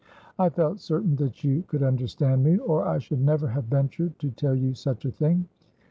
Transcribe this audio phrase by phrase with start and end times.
[0.39, 4.31] "I felt certain that you could understand me, or I should never have ventured to
[4.31, 5.47] tell you such a thing.